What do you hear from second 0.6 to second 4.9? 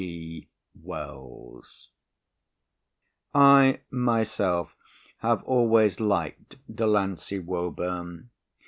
WELLS_] I, myself,